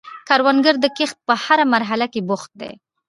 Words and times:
کروندګر 0.27 0.75
د 0.79 0.85
کښت 0.97 1.17
په 1.27 1.33
هره 1.43 1.65
مرحله 1.73 2.05
کې 2.13 2.21
بوخت 2.27 2.51
دی 2.61 2.71